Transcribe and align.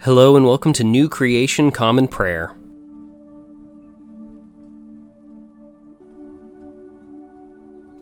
Hello 0.00 0.36
and 0.36 0.44
welcome 0.44 0.74
to 0.74 0.84
New 0.84 1.08
Creation 1.08 1.70
Common 1.70 2.06
Prayer. 2.06 2.54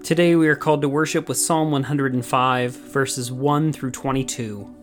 Today 0.02 0.34
we 0.34 0.48
are 0.48 0.56
called 0.56 0.82
to 0.82 0.88
worship 0.88 1.28
with 1.28 1.38
Psalm 1.38 1.70
105, 1.70 2.72
verses 2.72 3.30
1 3.30 3.72
through 3.72 3.92
22. 3.92 4.74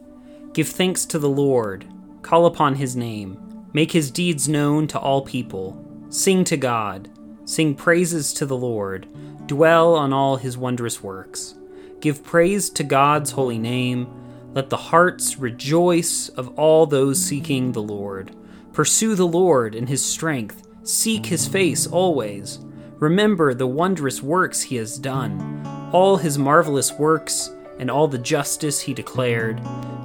Give 0.54 0.68
thanks 0.68 1.06
to 1.08 1.20
the 1.20 1.30
Lord, 1.30 1.86
call 2.22 2.46
upon 2.46 2.76
his 2.76 2.96
name, 2.96 3.68
make 3.74 3.92
his 3.92 4.10
deeds 4.10 4.48
known 4.48 4.88
to 4.88 4.98
all 4.98 5.22
people, 5.22 5.86
sing 6.10 6.46
to 6.46 6.56
God, 6.56 7.10
sing 7.44 7.76
praises 7.76 8.34
to 8.34 8.46
the 8.46 8.58
Lord, 8.58 9.06
dwell 9.48 9.96
on 9.96 10.14
all 10.14 10.38
his 10.38 10.58
wondrous 10.58 11.04
works. 11.04 11.56
Give 12.00 12.24
praise 12.24 12.70
to 12.72 12.84
God's 12.86 13.32
holy 13.32 13.60
name 13.60 14.08
let 14.54 14.70
the 14.70 14.78
hearts 14.78 15.38
rejoice 15.38 16.30
of 16.30 16.58
all 16.60 16.86
those 16.86 17.24
seeking 17.24 17.72
the 17.72 17.82
Lord. 17.82 18.36
Pursue 18.74 19.16
the 19.16 19.28
Lord 19.28 19.76
in 19.76 19.88
his 19.88 20.04
strength, 20.04 20.68
seek 20.84 21.26
his 21.26 21.48
face 21.48 21.88
always. 21.88 22.60
Remember 23.00 23.54
the 23.54 23.68
wondrous 23.68 24.22
works 24.22 24.62
he 24.62 24.76
has 24.76 24.98
done, 24.98 25.66
all 25.94 26.18
his 26.18 26.38
marvelous 26.38 26.92
works, 26.94 27.50
and 27.80 27.90
all 27.90 28.08
the 28.08 28.18
justice 28.18 28.82
he 28.82 28.94
declared. 28.94 29.60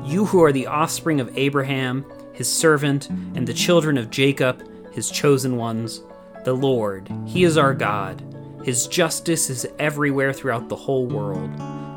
You 0.04 0.24
who 0.26 0.42
are 0.42 0.52
the 0.52 0.66
offspring 0.66 1.20
of 1.20 1.36
Abraham, 1.36 2.04
his 2.32 2.50
servant, 2.50 3.08
and 3.10 3.46
the 3.46 3.52
children 3.52 3.98
of 3.98 4.10
Jacob, 4.10 4.62
his 4.92 5.10
chosen 5.10 5.56
ones. 5.56 6.02
The 6.44 6.54
Lord, 6.54 7.10
he 7.26 7.44
is 7.44 7.58
our 7.58 7.74
God. 7.74 8.22
His 8.62 8.86
justice 8.86 9.50
is 9.50 9.66
everywhere 9.78 10.32
throughout 10.32 10.68
the 10.68 10.76
whole 10.76 11.06
world. 11.06 11.50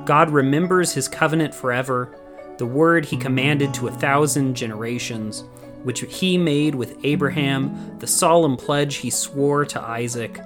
God 0.06 0.32
remembers 0.32 0.94
his 0.94 1.08
covenant 1.08 1.54
forever 1.54 2.19
the 2.60 2.66
word 2.66 3.06
he 3.06 3.16
commanded 3.16 3.74
to 3.74 3.88
a 3.88 3.92
thousand 3.92 4.54
generations, 4.54 5.46
which 5.84 6.02
he 6.02 6.38
made 6.38 6.76
with 6.76 7.00
Abraham, 7.06 7.98
the 8.00 8.06
solemn 8.06 8.58
pledge 8.58 8.98
he 8.98 9.10
swore 9.10 9.64
to 9.64 9.82
Isaac. 9.82 10.40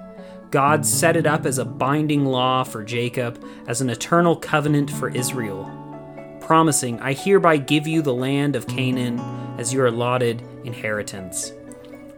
God 0.52 0.86
set 0.86 1.16
it 1.16 1.26
up 1.26 1.44
as 1.44 1.58
a 1.58 1.64
binding 1.64 2.24
law 2.24 2.62
for 2.62 2.84
Jacob, 2.84 3.44
as 3.66 3.80
an 3.80 3.90
eternal 3.90 4.36
covenant 4.36 4.92
for 4.92 5.08
Israel, 5.08 5.68
promising, 6.40 7.00
I 7.00 7.14
hereby 7.14 7.56
give 7.56 7.88
you 7.88 8.00
the 8.00 8.14
land 8.14 8.54
of 8.54 8.68
Canaan 8.68 9.18
as 9.58 9.74
your 9.74 9.86
allotted 9.86 10.40
inheritance. 10.62 11.52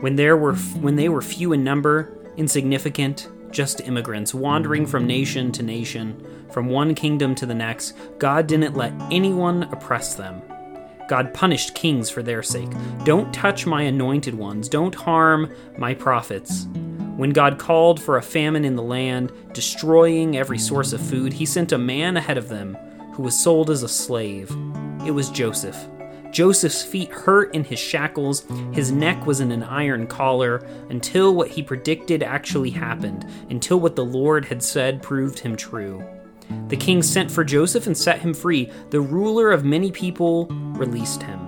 When 0.00 0.17
there 0.17 0.36
were 0.36 0.56
when 0.56 0.97
they 0.97 1.08
were 1.08 1.22
few 1.22 1.55
in 1.55 1.64
number, 1.64 2.12
insignificant, 2.36 3.30
just 3.50 3.80
immigrants 3.80 4.34
wandering 4.34 4.86
from 4.86 5.06
nation 5.06 5.52
to 5.52 5.62
nation, 5.62 6.47
from 6.50 6.69
one 6.69 6.94
kingdom 6.94 7.34
to 7.36 7.47
the 7.47 7.55
next. 7.55 7.94
God 8.19 8.47
didn't 8.47 8.77
let 8.77 8.92
anyone 9.11 9.64
oppress 9.64 10.14
them. 10.14 10.42
God 11.08 11.33
punished 11.33 11.74
kings 11.74 12.11
for 12.11 12.22
their 12.22 12.42
sake. 12.42 12.70
Don't 13.05 13.33
touch 13.33 13.67
my 13.67 13.83
anointed 13.83 14.34
ones, 14.34 14.69
don't 14.69 14.94
harm 14.94 15.52
my 15.78 15.94
prophets. 15.94 16.67
When 17.17 17.30
God 17.30 17.58
called 17.58 18.00
for 18.02 18.19
a 18.19 18.22
famine 18.22 18.64
in 18.64 18.77
the 18.77 18.83
land, 18.83 19.33
destroying 19.52 20.36
every 20.36 20.58
source 20.58 20.92
of 20.92 21.00
food, 21.00 21.33
he 21.33 21.47
sent 21.47 21.72
a 21.72 21.78
man 21.78 22.17
ahead 22.17 22.36
of 22.36 22.48
them 22.48 22.77
who 23.14 23.22
was 23.22 23.39
sold 23.39 23.70
as 23.70 23.83
a 23.83 23.89
slave. 23.89 24.50
It 25.06 25.12
was 25.12 25.30
Joseph. 25.30 25.77
Joseph's 26.37 26.83
feet 26.83 27.11
hurt 27.11 27.55
in 27.55 27.65
his 27.65 27.79
shackles, 27.79 28.45
his 28.70 28.92
neck 28.92 29.25
was 29.25 29.41
in 29.41 29.51
an 29.51 29.62
iron 29.62 30.06
collar, 30.06 30.56
until 30.91 31.34
what 31.34 31.48
he 31.48 31.62
predicted 31.62 32.23
actually 32.23 32.69
happened, 32.69 33.27
until 33.48 33.81
what 33.81 33.97
the 33.97 34.05
Lord 34.05 34.45
had 34.45 34.62
said 34.62 35.03
proved 35.03 35.39
him 35.39 35.57
true. 35.57 36.05
The 36.69 36.77
king 36.77 37.03
sent 37.03 37.31
for 37.31 37.42
Joseph 37.42 37.87
and 37.87 37.97
set 37.97 38.19
him 38.19 38.34
free. 38.34 38.70
The 38.91 39.01
ruler 39.01 39.51
of 39.51 39.64
many 39.64 39.91
people 39.91 40.45
released 40.77 41.23
him. 41.23 41.41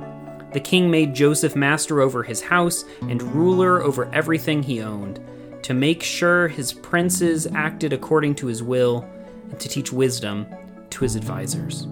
The 0.55 0.61
king 0.61 0.91
made 0.91 1.15
Joseph 1.15 1.55
master 1.55 2.01
over 2.01 2.23
his 2.23 2.41
house 2.41 2.87
and 3.03 3.21
ruler 3.35 3.83
over 3.83 4.11
everything 4.15 4.63
he 4.63 4.81
owned, 4.81 5.21
to 5.65 5.75
make 5.75 6.03
sure 6.03 6.49
his 6.49 6.73
princes 6.73 7.47
acted 7.55 7.93
according 7.93 8.37
to 8.37 8.47
his 8.47 8.63
will, 8.63 9.07
and 9.51 9.61
to 9.61 9.69
teach 9.69 9.93
wisdom 9.93 10.47
to 10.89 11.01
his 11.01 11.15
advisers. 11.15 11.87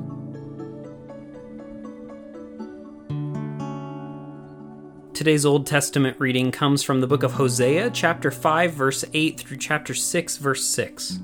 Today's 5.26 5.44
Old 5.44 5.66
Testament 5.66 6.20
reading 6.20 6.52
comes 6.52 6.84
from 6.84 7.00
the 7.00 7.08
book 7.08 7.24
of 7.24 7.32
Hosea, 7.32 7.90
chapter 7.90 8.30
5, 8.30 8.72
verse 8.72 9.04
8 9.12 9.40
through 9.40 9.56
chapter 9.56 9.92
6, 9.92 10.36
verse 10.36 10.64
6. 10.64 11.18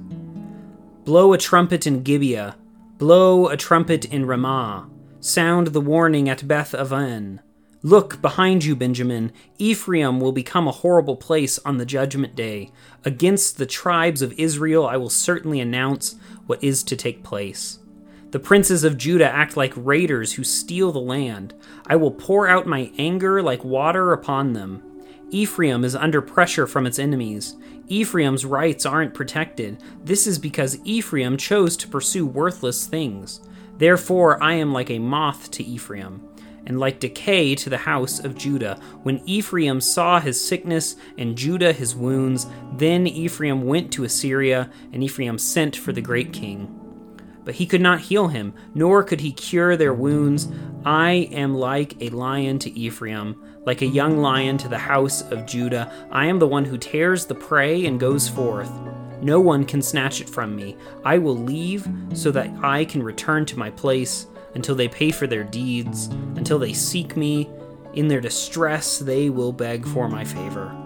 Blow 1.05 1.33
a 1.33 1.39
trumpet 1.39 1.87
in 1.87 2.03
Gibeah, 2.03 2.57
blow 2.99 3.47
a 3.47 3.57
trumpet 3.57 4.05
in 4.07 4.27
Ramah, 4.27 4.91
sound 5.21 5.69
the 5.69 5.81
warning 5.81 6.29
at 6.29 6.49
Beth 6.49 6.75
Aven. 6.75 7.43
Look 7.85 8.21
behind 8.21 8.65
you, 8.65 8.75
Benjamin. 8.75 9.31
Ephraim 9.59 10.19
will 10.19 10.33
become 10.33 10.67
a 10.67 10.73
horrible 10.73 11.15
place 11.15 11.61
on 11.61 11.77
the 11.77 11.87
judgment 11.87 12.35
day. 12.35 12.73
Against 13.05 13.57
the 13.57 13.67
tribes 13.67 14.21
of 14.21 14.33
Israel 14.37 14.85
I 14.85 14.97
will 14.97 15.11
certainly 15.11 15.61
announce 15.61 16.17
what 16.47 16.65
is 16.65 16.83
to 16.83 16.97
take 16.97 17.23
place. 17.23 17.79
The 18.33 18.41
princes 18.41 18.83
of 18.83 18.97
Judah 18.97 19.31
act 19.31 19.59
like 19.59 19.75
raiders 19.77 20.33
who 20.33 20.43
steal 20.43 20.91
the 20.91 20.99
land. 20.99 21.53
I 21.87 21.97
will 21.97 22.11
pour 22.11 22.49
out 22.49 22.67
my 22.67 22.91
anger 22.97 23.43
like 23.43 23.63
water 23.63 24.15
upon 24.15 24.55
them. 24.55 24.83
Ephraim 25.29 25.85
is 25.85 25.95
under 25.95 26.23
pressure 26.23 26.67
from 26.67 26.87
its 26.87 26.99
enemies. 26.99 27.57
Ephraim's 27.89 28.47
rights 28.47 28.87
aren't 28.87 29.13
protected. 29.13 29.83
This 30.03 30.27
is 30.27 30.39
because 30.39 30.79
Ephraim 30.83 31.37
chose 31.37 31.77
to 31.77 31.89
pursue 31.89 32.25
worthless 32.25 32.87
things. 32.87 33.43
Therefore, 33.77 34.43
I 34.43 34.55
am 34.55 34.73
like 34.73 34.89
a 34.89 34.99
moth 34.99 35.51
to 35.51 35.63
Ephraim, 35.63 36.27
and 36.65 36.81
like 36.81 37.01
decay 37.01 37.55
to 37.57 37.69
the 37.69 37.77
house 37.77 38.19
of 38.19 38.39
Judah. 38.39 38.81
When 39.03 39.21
Ephraim 39.27 39.83
saw 39.83 40.21
his 40.21 40.43
sickness 40.43 40.97
and 41.19 41.37
Judah 41.37 41.75
his 41.75 41.95
wounds, 41.95 42.47
then 42.73 43.07
Ephraim 43.07 43.67
went 43.67 43.93
to 43.93 44.05
Assyria, 44.05 44.71
and 44.91 45.05
Ephraim 45.05 45.37
sent 45.37 45.77
for 45.77 45.93
the 45.93 46.01
great 46.01 46.33
king 46.33 46.79
but 47.45 47.55
he 47.55 47.67
could 47.67 47.81
not 47.81 48.01
heal 48.01 48.29
him, 48.29 48.55
nor 48.75 49.03
could 49.03 49.21
he 49.21 49.33
cure 49.33 49.77
their 49.77 49.95
wounds. 49.95 50.49
I 50.85 51.29
am 51.33 51.55
like 51.55 52.01
a 52.01 52.11
lion 52.11 52.59
to 52.61 52.79
Ephraim, 52.79 53.41
like 53.65 53.83
a 53.83 53.87
young 53.87 54.19
lion 54.19 54.59
to 54.59 54.69
the 54.69 54.79
house 54.79 55.23
of 55.23 55.47
Judah. 55.47 55.93
I 56.11 56.27
am 56.27 56.39
the 56.39 56.49
one 56.49 56.65
who 56.65 56.79
tears 56.79 57.27
the 57.27 57.35
prey 57.35 57.87
and 57.87 58.01
goes 58.01 58.29
forth. 58.29 58.71
No 59.21 59.41
one 59.41 59.65
can 59.65 59.83
snatch 59.83 60.21
it 60.21 60.29
from 60.29 60.57
me. 60.57 60.77
I 61.05 61.19
will 61.19 61.37
leave 61.37 61.89
so 62.13 62.33
that 62.33 62.51
I 62.63 62.85
can 62.85 63.03
return 63.03 63.47
to 63.47 63.59
my 63.59 63.71
place 63.71 64.27
until 64.55 64.75
they 64.75 64.89
pay 64.89 65.11
for 65.11 65.27
their 65.27 65.45
deeds, 65.45 66.07
until 66.37 66.59
they 66.59 66.73
seek 66.73 67.17
me. 67.17 67.49
In 67.95 68.09
their 68.09 68.21
distress, 68.21 68.99
they 68.99 69.31
will 69.31 69.53
beg 69.53 69.87
for 69.87 70.09
my 70.09 70.25
favor. 70.25 70.77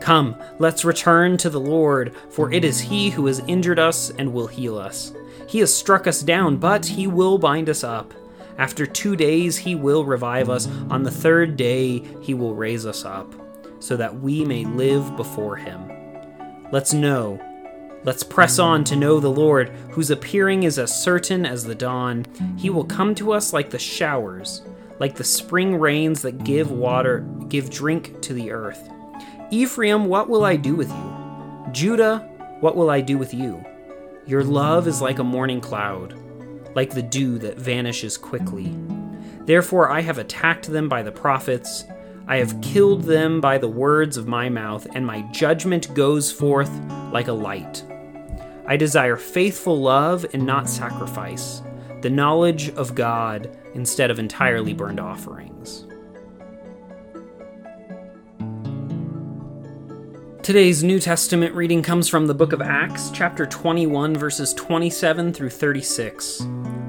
Come, 0.00 0.36
let's 0.58 0.84
return 0.84 1.36
to 1.38 1.50
the 1.50 1.60
Lord, 1.60 2.14
for 2.30 2.52
it 2.52 2.64
is 2.64 2.78
He 2.78 3.10
who 3.10 3.26
has 3.26 3.40
injured 3.48 3.78
us 3.78 4.10
and 4.10 4.32
will 4.32 4.46
heal 4.46 4.78
us. 4.78 5.12
He 5.46 5.60
has 5.60 5.74
struck 5.74 6.06
us 6.06 6.22
down, 6.22 6.56
but 6.56 6.86
He 6.86 7.06
will 7.06 7.38
bind 7.38 7.68
us 7.68 7.84
up. 7.84 8.12
After 8.58 8.86
two 8.86 9.16
days, 9.16 9.58
He 9.58 9.74
will 9.74 10.04
revive 10.04 10.48
us. 10.48 10.66
On 10.90 11.02
the 11.02 11.10
third 11.10 11.56
day, 11.56 11.98
He 12.20 12.34
will 12.34 12.54
raise 12.54 12.86
us 12.86 13.04
up, 13.04 13.32
so 13.78 13.96
that 13.96 14.20
we 14.20 14.44
may 14.44 14.64
live 14.64 15.16
before 15.16 15.56
Him. 15.56 15.90
Let's 16.72 16.92
know. 16.92 17.40
Let's 18.02 18.22
press 18.22 18.58
on 18.58 18.84
to 18.84 18.96
know 18.96 19.20
the 19.20 19.30
Lord, 19.30 19.68
whose 19.90 20.10
appearing 20.10 20.62
is 20.62 20.78
as 20.78 21.02
certain 21.02 21.44
as 21.44 21.64
the 21.64 21.74
dawn. 21.74 22.24
He 22.56 22.70
will 22.70 22.84
come 22.84 23.14
to 23.16 23.32
us 23.32 23.52
like 23.52 23.70
the 23.70 23.78
showers, 23.78 24.62
like 24.98 25.16
the 25.16 25.24
spring 25.24 25.76
rains 25.76 26.22
that 26.22 26.44
give 26.44 26.70
water, 26.70 27.26
give 27.48 27.68
drink 27.68 28.20
to 28.22 28.32
the 28.32 28.50
earth. 28.52 28.90
Ephraim, 29.50 30.06
what 30.06 30.28
will 30.28 30.44
I 30.44 30.56
do 30.56 30.74
with 30.74 30.88
you? 30.88 31.66
Judah, 31.72 32.18
what 32.60 32.76
will 32.76 32.90
I 32.90 33.00
do 33.00 33.18
with 33.18 33.34
you? 33.34 33.64
Your 34.26 34.42
love 34.42 34.88
is 34.88 35.00
like 35.00 35.20
a 35.20 35.24
morning 35.24 35.60
cloud, 35.60 36.18
like 36.74 36.92
the 36.92 37.02
dew 37.02 37.38
that 37.38 37.58
vanishes 37.58 38.18
quickly. 38.18 38.76
Therefore, 39.44 39.88
I 39.88 40.00
have 40.00 40.18
attacked 40.18 40.66
them 40.66 40.88
by 40.88 41.04
the 41.04 41.12
prophets. 41.12 41.84
I 42.26 42.38
have 42.38 42.60
killed 42.60 43.04
them 43.04 43.40
by 43.40 43.58
the 43.58 43.68
words 43.68 44.16
of 44.16 44.26
my 44.26 44.48
mouth, 44.48 44.84
and 44.96 45.06
my 45.06 45.20
judgment 45.30 45.94
goes 45.94 46.32
forth 46.32 46.72
like 47.12 47.28
a 47.28 47.32
light. 47.32 47.84
I 48.66 48.76
desire 48.76 49.16
faithful 49.16 49.80
love 49.80 50.26
and 50.32 50.44
not 50.44 50.68
sacrifice, 50.68 51.62
the 52.00 52.10
knowledge 52.10 52.70
of 52.70 52.96
God 52.96 53.56
instead 53.74 54.10
of 54.10 54.18
entirely 54.18 54.72
burned 54.74 54.98
offerings. 54.98 55.86
Today's 60.46 60.84
New 60.84 61.00
Testament 61.00 61.56
reading 61.56 61.82
comes 61.82 62.08
from 62.08 62.28
the 62.28 62.34
book 62.34 62.52
of 62.52 62.62
Acts, 62.62 63.10
chapter 63.10 63.46
21, 63.46 64.14
verses 64.14 64.54
27 64.54 65.32
through 65.32 65.50
36. 65.50 66.42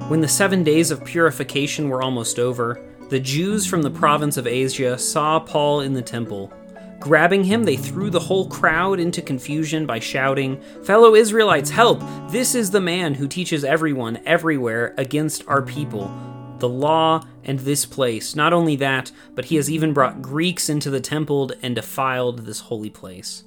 When 0.10 0.22
the 0.22 0.28
seven 0.28 0.64
days 0.64 0.92
of 0.92 1.04
purification 1.04 1.90
were 1.90 2.04
almost 2.04 2.38
over, 2.38 2.80
the 3.10 3.20
Jews 3.20 3.66
from 3.66 3.82
the 3.82 3.90
province 3.90 4.38
of 4.38 4.46
Asia 4.46 4.96
saw 4.96 5.40
Paul 5.40 5.82
in 5.82 5.94
the 5.94 6.04
temple. 6.04 6.54
Grabbing 7.00 7.44
him, 7.44 7.64
they 7.64 7.78
threw 7.78 8.12
the 8.12 8.20
whole 8.20 8.48
crowd 8.48 9.00
into 9.00 9.24
confusion 9.24 9.88
by 9.88 9.98
shouting, 9.98 10.62
Fellow 10.84 11.16
Israelites, 11.16 11.72
help! 11.72 12.04
This 12.30 12.54
is 12.54 12.70
the 12.70 12.80
man 12.80 13.16
who 13.16 13.28
teaches 13.28 13.64
everyone 13.64 14.20
everywhere 14.28 14.94
against 15.00 15.48
our 15.48 15.64
people. 15.64 16.12
The 16.60 16.70
law 16.70 17.24
and 17.44 17.60
this 17.60 17.86
place. 17.86 18.36
Not 18.36 18.54
only 18.54 18.76
that, 18.78 19.12
but 19.36 19.46
he 19.46 19.56
has 19.56 19.70
even 19.70 19.94
brought 19.94 20.22
Greeks 20.22 20.70
into 20.70 20.90
the 20.90 21.00
temple 21.00 21.52
and 21.62 21.76
defiled 21.76 22.40
this 22.40 22.62
holy 22.62 22.90
place. 22.90 23.44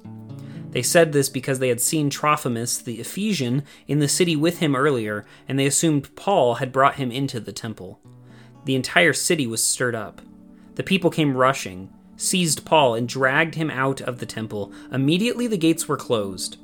They 0.71 0.81
said 0.81 1.11
this 1.11 1.27
because 1.27 1.59
they 1.59 1.67
had 1.67 1.81
seen 1.81 2.09
Trophimus 2.09 2.77
the 2.77 2.99
Ephesian 3.01 3.63
in 3.87 3.99
the 3.99 4.07
city 4.07 4.35
with 4.35 4.59
him 4.59 4.75
earlier, 4.75 5.25
and 5.47 5.59
they 5.59 5.65
assumed 5.65 6.15
Paul 6.15 6.55
had 6.55 6.71
brought 6.71 6.95
him 6.95 7.11
into 7.11 7.39
the 7.39 7.51
temple. 7.51 7.99
The 8.65 8.75
entire 8.75 9.13
city 9.13 9.45
was 9.47 9.65
stirred 9.65 9.95
up. 9.95 10.21
The 10.75 10.83
people 10.83 11.09
came 11.09 11.35
rushing, 11.35 11.89
seized 12.15 12.65
Paul, 12.65 12.95
and 12.95 13.07
dragged 13.07 13.55
him 13.55 13.69
out 13.69 13.99
of 13.99 14.19
the 14.19 14.25
temple. 14.25 14.71
Immediately 14.91 15.47
the 15.47 15.57
gates 15.57 15.89
were 15.89 15.97
closed. 15.97 16.57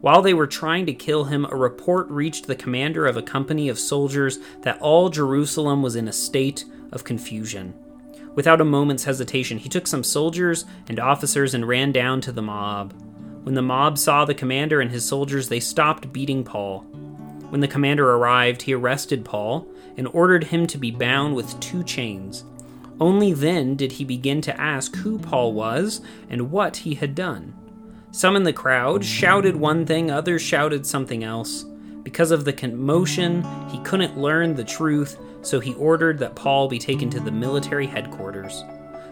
While 0.00 0.22
they 0.22 0.32
were 0.32 0.46
trying 0.46 0.86
to 0.86 0.94
kill 0.94 1.24
him, 1.24 1.44
a 1.44 1.56
report 1.56 2.08
reached 2.08 2.46
the 2.46 2.54
commander 2.54 3.06
of 3.06 3.18
a 3.18 3.22
company 3.22 3.68
of 3.68 3.78
soldiers 3.78 4.38
that 4.62 4.80
all 4.80 5.10
Jerusalem 5.10 5.82
was 5.82 5.94
in 5.94 6.08
a 6.08 6.12
state 6.12 6.64
of 6.90 7.04
confusion. 7.04 7.74
Without 8.34 8.62
a 8.62 8.64
moment's 8.64 9.04
hesitation, 9.04 9.58
he 9.58 9.68
took 9.68 9.86
some 9.86 10.02
soldiers 10.02 10.64
and 10.88 10.98
officers 10.98 11.52
and 11.52 11.68
ran 11.68 11.92
down 11.92 12.22
to 12.22 12.32
the 12.32 12.40
mob. 12.40 12.94
When 13.42 13.54
the 13.54 13.62
mob 13.62 13.98
saw 13.98 14.24
the 14.24 14.34
commander 14.34 14.80
and 14.80 14.90
his 14.90 15.04
soldiers, 15.04 15.48
they 15.48 15.60
stopped 15.60 16.12
beating 16.12 16.44
Paul. 16.44 16.80
When 17.50 17.60
the 17.60 17.68
commander 17.68 18.10
arrived, 18.10 18.62
he 18.62 18.72
arrested 18.72 19.24
Paul 19.24 19.66
and 19.98 20.08
ordered 20.12 20.44
him 20.44 20.66
to 20.68 20.78
be 20.78 20.90
bound 20.90 21.34
with 21.34 21.58
two 21.60 21.82
chains. 21.84 22.44
Only 23.00 23.32
then 23.32 23.76
did 23.76 23.92
he 23.92 24.04
begin 24.04 24.40
to 24.42 24.60
ask 24.60 24.94
who 24.96 25.18
Paul 25.18 25.52
was 25.52 26.00
and 26.30 26.50
what 26.50 26.78
he 26.78 26.94
had 26.94 27.14
done. 27.14 27.54
Some 28.12 28.34
in 28.34 28.42
the 28.42 28.52
crowd 28.52 29.04
shouted 29.04 29.54
one 29.54 29.86
thing, 29.86 30.10
others 30.10 30.42
shouted 30.42 30.84
something 30.84 31.22
else. 31.22 31.64
Because 32.02 32.32
of 32.32 32.44
the 32.44 32.52
commotion, 32.52 33.44
he 33.68 33.78
couldn't 33.80 34.18
learn 34.18 34.54
the 34.54 34.64
truth, 34.64 35.16
so 35.42 35.60
he 35.60 35.74
ordered 35.74 36.18
that 36.18 36.34
Paul 36.34 36.68
be 36.68 36.78
taken 36.78 37.08
to 37.10 37.20
the 37.20 37.30
military 37.30 37.86
headquarters. 37.86 38.64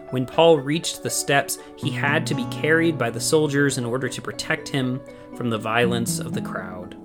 When 0.09 0.25
Paul 0.25 0.59
reached 0.59 1.01
the 1.01 1.09
steps, 1.09 1.59
he 1.77 1.91
had 1.91 2.27
to 2.27 2.35
be 2.35 2.45
carried 2.45 2.97
by 2.97 3.09
the 3.09 3.21
soldiers 3.21 3.77
in 3.77 3.85
order 3.85 4.09
to 4.09 4.21
protect 4.21 4.67
him 4.67 4.99
from 5.37 5.49
the 5.49 5.57
violence 5.57 6.19
of 6.19 6.33
the 6.33 6.41
crowd. 6.41 6.97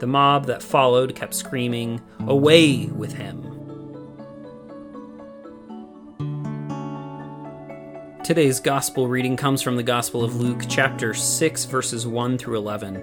The 0.00 0.06
mob 0.06 0.46
that 0.46 0.62
followed 0.62 1.14
kept 1.14 1.34
screaming, 1.34 2.00
Away 2.20 2.86
with 2.86 3.12
him! 3.12 3.45
Today's 8.26 8.58
gospel 8.58 9.06
reading 9.06 9.36
comes 9.36 9.62
from 9.62 9.76
the 9.76 9.84
Gospel 9.84 10.24
of 10.24 10.34
Luke, 10.34 10.62
chapter 10.68 11.14
6, 11.14 11.64
verses 11.66 12.08
1 12.08 12.38
through 12.38 12.56
11. 12.56 12.96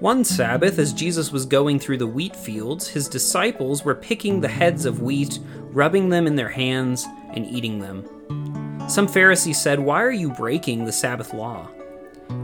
One 0.00 0.24
Sabbath, 0.24 0.78
as 0.78 0.92
Jesus 0.92 1.32
was 1.32 1.46
going 1.46 1.78
through 1.78 1.96
the 1.96 2.06
wheat 2.06 2.36
fields, 2.36 2.86
his 2.86 3.08
disciples 3.08 3.82
were 3.82 3.94
picking 3.94 4.38
the 4.38 4.46
heads 4.48 4.84
of 4.84 5.00
wheat, 5.00 5.38
rubbing 5.72 6.10
them 6.10 6.26
in 6.26 6.36
their 6.36 6.50
hands, 6.50 7.06
and 7.32 7.46
eating 7.46 7.78
them. 7.78 8.84
Some 8.90 9.08
Pharisees 9.08 9.58
said, 9.58 9.80
Why 9.80 10.02
are 10.02 10.12
you 10.12 10.28
breaking 10.28 10.84
the 10.84 10.92
Sabbath 10.92 11.32
law? 11.32 11.70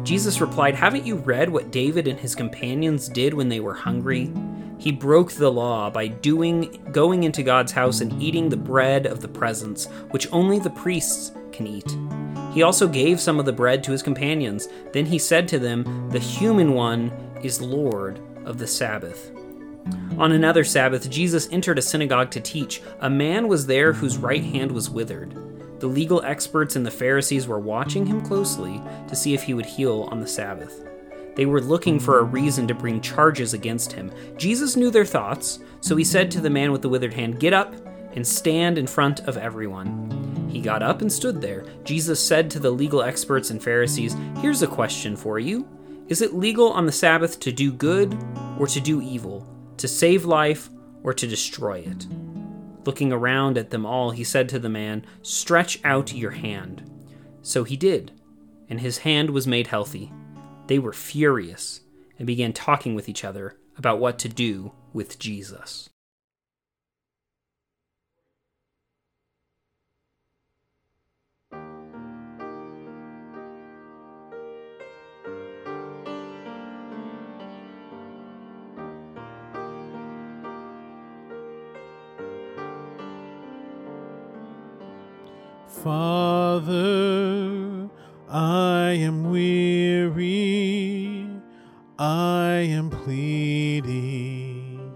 Jesus 0.02 0.40
replied, 0.40 0.74
Haven't 0.74 1.04
you 1.04 1.16
read 1.16 1.50
what 1.50 1.70
David 1.70 2.08
and 2.08 2.18
his 2.18 2.34
companions 2.34 3.06
did 3.06 3.34
when 3.34 3.50
they 3.50 3.60
were 3.60 3.74
hungry? 3.74 4.32
He 4.78 4.92
broke 4.92 5.32
the 5.32 5.52
law 5.52 5.90
by 5.90 6.06
doing 6.06 6.88
going 6.90 7.24
into 7.24 7.42
God's 7.42 7.72
house 7.72 8.00
and 8.00 8.22
eating 8.22 8.48
the 8.48 8.56
bread 8.56 9.04
of 9.04 9.20
the 9.20 9.28
presence, 9.28 9.88
which 10.10 10.26
only 10.32 10.58
the 10.58 10.70
priests 10.70 11.32
can 11.52 11.66
eat. 11.66 11.96
He 12.52 12.62
also 12.62 12.86
gave 12.86 13.20
some 13.20 13.38
of 13.38 13.46
the 13.46 13.52
bread 13.52 13.82
to 13.84 13.92
his 13.92 14.02
companions. 14.02 14.68
Then 14.92 15.06
he 15.06 15.18
said 15.18 15.48
to 15.48 15.58
them, 15.58 16.10
The 16.10 16.18
human 16.18 16.74
one 16.74 17.10
is 17.42 17.60
Lord 17.60 18.20
of 18.44 18.58
the 18.58 18.66
Sabbath. 18.66 19.30
On 20.18 20.32
another 20.32 20.64
Sabbath, 20.64 21.10
Jesus 21.10 21.48
entered 21.50 21.78
a 21.78 21.82
synagogue 21.82 22.30
to 22.32 22.40
teach. 22.40 22.82
A 23.00 23.10
man 23.10 23.48
was 23.48 23.66
there 23.66 23.92
whose 23.92 24.18
right 24.18 24.44
hand 24.44 24.70
was 24.70 24.90
withered. 24.90 25.34
The 25.80 25.86
legal 25.86 26.22
experts 26.22 26.76
and 26.76 26.86
the 26.86 26.90
Pharisees 26.90 27.48
were 27.48 27.58
watching 27.58 28.06
him 28.06 28.20
closely 28.20 28.80
to 29.08 29.16
see 29.16 29.34
if 29.34 29.42
he 29.42 29.54
would 29.54 29.66
heal 29.66 30.08
on 30.12 30.20
the 30.20 30.26
Sabbath. 30.26 30.86
They 31.34 31.46
were 31.46 31.60
looking 31.60 31.98
for 31.98 32.18
a 32.18 32.24
reason 32.24 32.68
to 32.68 32.74
bring 32.74 33.00
charges 33.00 33.54
against 33.54 33.92
him. 33.92 34.12
Jesus 34.36 34.76
knew 34.76 34.90
their 34.90 35.06
thoughts, 35.06 35.60
so 35.80 35.96
he 35.96 36.04
said 36.04 36.30
to 36.32 36.40
the 36.40 36.50
man 36.50 36.70
with 36.70 36.82
the 36.82 36.88
withered 36.88 37.14
hand, 37.14 37.40
Get 37.40 37.54
up 37.54 37.74
and 38.14 38.26
stand 38.26 38.76
in 38.76 38.86
front 38.86 39.20
of 39.20 39.38
everyone. 39.38 40.21
He 40.52 40.60
got 40.60 40.82
up 40.82 41.00
and 41.00 41.10
stood 41.10 41.40
there. 41.40 41.64
Jesus 41.82 42.22
said 42.22 42.50
to 42.50 42.60
the 42.60 42.70
legal 42.70 43.02
experts 43.02 43.48
and 43.48 43.62
Pharisees, 43.62 44.14
Here's 44.36 44.60
a 44.60 44.66
question 44.66 45.16
for 45.16 45.38
you 45.38 45.66
Is 46.08 46.20
it 46.20 46.34
legal 46.34 46.70
on 46.72 46.84
the 46.84 46.92
Sabbath 46.92 47.40
to 47.40 47.50
do 47.50 47.72
good 47.72 48.14
or 48.58 48.66
to 48.66 48.78
do 48.78 49.00
evil, 49.00 49.48
to 49.78 49.88
save 49.88 50.26
life 50.26 50.68
or 51.02 51.14
to 51.14 51.26
destroy 51.26 51.78
it? 51.78 52.06
Looking 52.84 53.14
around 53.14 53.56
at 53.56 53.70
them 53.70 53.86
all, 53.86 54.10
he 54.10 54.24
said 54.24 54.46
to 54.50 54.58
the 54.58 54.68
man, 54.68 55.06
Stretch 55.22 55.82
out 55.84 56.12
your 56.12 56.32
hand. 56.32 56.82
So 57.40 57.64
he 57.64 57.78
did, 57.78 58.12
and 58.68 58.78
his 58.78 58.98
hand 58.98 59.30
was 59.30 59.46
made 59.46 59.68
healthy. 59.68 60.12
They 60.66 60.78
were 60.78 60.92
furious 60.92 61.80
and 62.18 62.26
began 62.26 62.52
talking 62.52 62.94
with 62.94 63.08
each 63.08 63.24
other 63.24 63.56
about 63.78 64.00
what 64.00 64.18
to 64.18 64.28
do 64.28 64.72
with 64.92 65.18
Jesus. 65.18 65.88
Father, 85.82 86.70
I 88.28 88.90
am 88.90 89.32
weary, 89.32 91.26
I 91.98 92.68
am 92.70 92.88
pleading 92.88 94.92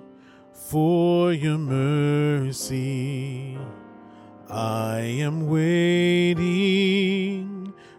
for 0.53 1.33
your 1.33 1.59
mercy. 1.59 3.59
I 4.49 5.01
am 5.01 5.49
waiting 5.49 6.45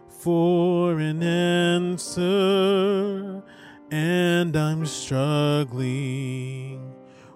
for 0.08 0.98
an 0.98 1.22
answer, 1.22 2.22
and 3.90 4.56
I'm 4.56 4.86
struggling 4.86 6.94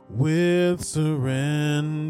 with 0.08 0.82
surrender 0.82 2.01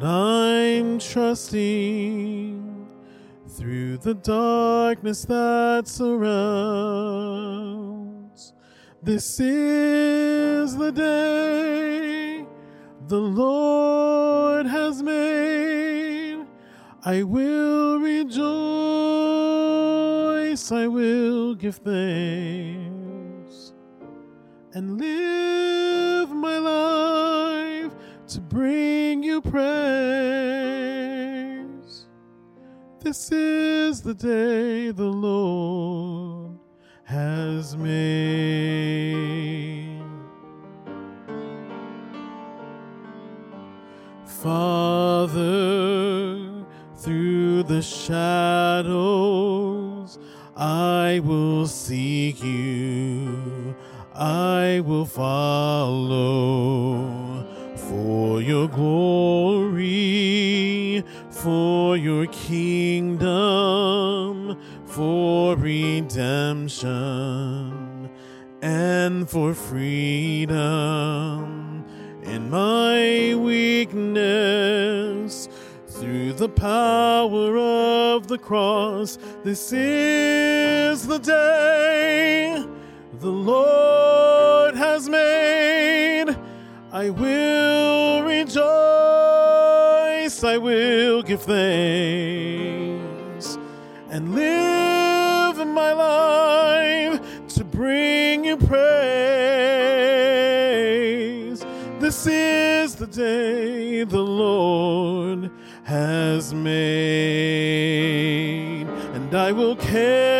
but 0.00 0.06
I'm 0.06 0.98
trusting 0.98 2.88
through 3.48 3.98
the 3.98 4.14
darkness 4.14 5.26
that 5.26 5.86
surrounds. 5.86 6.14
This 9.02 9.38
is 9.40 10.74
the 10.76 10.90
day 10.90 12.46
the 13.08 13.20
Lord 13.20 14.66
has 14.66 15.02
made. 15.02 16.46
I 17.04 17.22
will 17.22 17.98
rejoice, 17.98 18.40
I 20.72 20.86
will 20.86 21.54
give 21.54 21.76
thanks, 21.76 23.74
and 24.72 24.98
live 24.98 26.30
my 26.30 26.56
life 26.58 27.29
bring 28.50 29.22
you 29.22 29.40
praise. 29.40 29.60
This 32.98 33.30
is 33.32 34.02
the 34.02 34.12
day 34.12 34.90
the 34.90 35.04
Lord 35.04 36.58
has 37.04 37.76
made. 37.76 38.90
Father, 44.26 45.36
through 46.96 47.62
the 47.62 47.82
shadows, 47.82 48.98
I 50.56 51.20
will 51.22 51.68
seek 51.68 52.42
you. 52.42 53.76
I 54.14 54.82
will 54.84 55.06
follow 55.06 56.40
for 58.40 58.46
your 58.46 58.68
glory, 58.68 59.84
for 61.28 61.94
your 61.98 62.24
kingdom, 62.28 63.28
for 64.86 65.54
redemption, 65.56 66.88
and 68.62 69.28
for 69.28 69.52
freedom. 69.52 70.56
In 72.22 72.48
my 72.48 73.34
weakness, 73.34 74.70
through 75.86 76.32
the 76.32 76.48
power 76.48 77.58
of 77.58 78.26
the 78.26 78.38
cross, 78.38 79.18
this 79.44 79.70
is 79.70 81.06
the 81.06 81.18
day 81.18 82.64
the 83.18 83.28
Lord 83.28 84.76
has 84.76 85.10
made. 85.10 86.34
I 86.90 87.10
will 87.10 87.69
rejoice, 88.44 90.38
I 90.44 90.56
will 90.56 91.22
give 91.22 91.42
thanks, 91.42 91.58
and 94.08 94.34
live 94.34 95.66
my 95.66 95.92
life 95.92 97.20
to 97.48 97.64
bring 97.64 98.44
you 98.46 98.56
praise. 98.56 98.80
This 101.98 102.26
is 102.26 102.94
the 102.96 103.06
day 103.06 104.04
the 104.04 104.18
Lord 104.18 105.50
has 105.84 106.54
made, 106.54 106.80
and 109.14 109.34
I 109.34 109.52
will 109.52 109.76
carry 109.76 110.39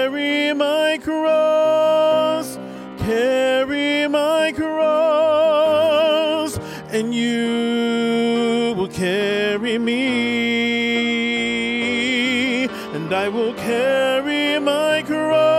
carry 13.71 14.59
my 14.59 15.03
cross, 15.03 15.50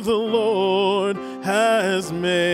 the 0.00 0.14
Lord 0.14 1.16
has 1.44 2.12
made. 2.12 2.53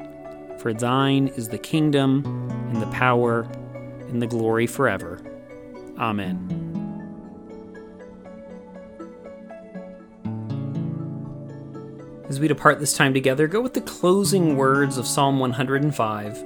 For 0.61 0.73
thine 0.73 1.29
is 1.29 1.47
the 1.47 1.57
kingdom, 1.57 2.23
and 2.69 2.79
the 2.79 2.85
power, 2.91 3.47
and 4.09 4.21
the 4.21 4.27
glory 4.27 4.67
forever. 4.67 5.19
Amen. 5.97 6.37
As 12.29 12.39
we 12.39 12.47
depart 12.47 12.79
this 12.79 12.93
time 12.93 13.11
together, 13.11 13.47
go 13.47 13.59
with 13.59 13.73
the 13.73 13.81
closing 13.81 14.55
words 14.55 14.99
of 14.99 15.07
Psalm 15.07 15.39
105, 15.39 16.43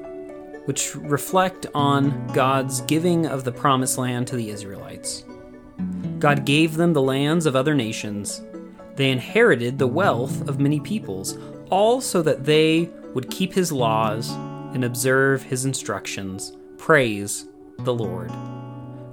which 0.63 0.95
reflect 0.95 1.65
on 1.75 2.25
God's 2.27 2.79
giving 2.81 3.25
of 3.25 3.43
the 3.43 3.51
promised 3.51 3.97
land 3.97 4.27
to 4.27 4.37
the 4.37 4.49
Israelites. 4.49 5.25
God 6.19 6.45
gave 6.45 6.75
them 6.77 6.93
the 6.93 7.01
lands 7.01 7.45
of 7.45 7.57
other 7.57 7.75
nations. 7.75 8.41
They 8.95 9.11
inherited 9.11 9.77
the 9.77 9.87
wealth 9.87 10.47
of 10.47 10.61
many 10.61 10.79
peoples, 10.79 11.37
all 11.69 11.99
so 11.99 12.21
that 12.21 12.45
they 12.45 12.89
would 13.15 13.31
keep 13.31 13.53
his 13.53 13.71
laws 13.71 14.29
and 14.75 14.83
observe 14.83 15.41
his 15.41 15.65
instructions. 15.65 16.55
Praise 16.77 17.47
the 17.79 17.93
Lord. 17.93 18.31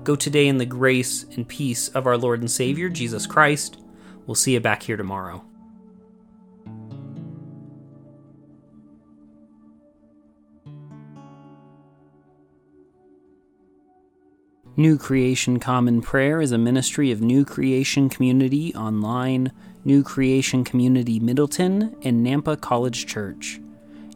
Go 0.02 0.16
today 0.16 0.48
in 0.48 0.58
the 0.58 0.66
grace 0.66 1.24
and 1.36 1.46
peace 1.46 1.88
of 1.88 2.06
our 2.06 2.18
Lord 2.18 2.40
and 2.40 2.50
Savior, 2.50 2.88
Jesus 2.88 3.26
Christ. 3.26 3.80
We'll 4.26 4.34
see 4.34 4.54
you 4.54 4.60
back 4.60 4.82
here 4.82 4.96
tomorrow. 4.96 5.44
New 14.76 14.98
Creation 14.98 15.60
Common 15.60 16.00
Prayer 16.00 16.40
is 16.40 16.50
a 16.50 16.58
ministry 16.58 17.12
of 17.12 17.20
New 17.20 17.44
Creation 17.44 18.08
Community 18.08 18.74
Online, 18.74 19.52
New 19.84 20.02
Creation 20.02 20.64
Community 20.64 21.20
Middleton, 21.20 21.94
and 22.02 22.26
Nampa 22.26 22.60
College 22.60 23.06
Church. 23.06 23.60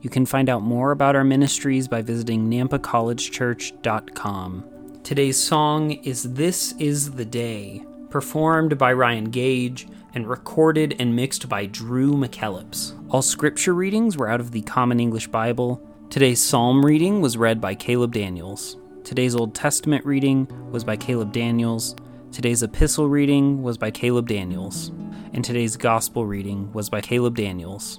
You 0.06 0.10
can 0.10 0.24
find 0.24 0.48
out 0.48 0.62
more 0.62 0.92
about 0.92 1.16
our 1.16 1.24
ministries 1.24 1.88
by 1.88 2.00
visiting 2.00 2.48
nampacollegechurch.com. 2.48 4.64
Today's 5.02 5.36
song 5.36 5.90
is 5.90 6.34
This 6.34 6.74
Is 6.78 7.10
the 7.10 7.24
Day, 7.24 7.82
performed 8.08 8.78
by 8.78 8.92
Ryan 8.92 9.30
Gage 9.30 9.88
and 10.14 10.28
recorded 10.28 10.94
and 11.00 11.16
mixed 11.16 11.48
by 11.48 11.66
Drew 11.66 12.12
McKellips. 12.12 12.92
All 13.10 13.20
scripture 13.20 13.74
readings 13.74 14.16
were 14.16 14.28
out 14.28 14.38
of 14.38 14.52
the 14.52 14.62
Common 14.62 15.00
English 15.00 15.26
Bible. 15.26 15.84
Today's 16.08 16.40
psalm 16.40 16.86
reading 16.86 17.20
was 17.20 17.36
read 17.36 17.60
by 17.60 17.74
Caleb 17.74 18.12
Daniels. 18.12 18.76
Today's 19.02 19.34
Old 19.34 19.56
Testament 19.56 20.06
reading 20.06 20.46
was 20.70 20.84
by 20.84 20.96
Caleb 20.96 21.32
Daniels. 21.32 21.96
Today's 22.30 22.62
epistle 22.62 23.08
reading 23.08 23.60
was 23.60 23.76
by 23.76 23.90
Caleb 23.90 24.28
Daniels. 24.28 24.92
And 25.32 25.44
today's 25.44 25.76
gospel 25.76 26.26
reading 26.26 26.72
was 26.72 26.88
by 26.88 27.00
Caleb 27.00 27.34
Daniels. 27.34 27.98